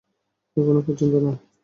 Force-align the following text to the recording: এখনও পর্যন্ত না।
এখনও 0.57 0.81
পর্যন্ত 0.85 1.13
না। 1.17 1.31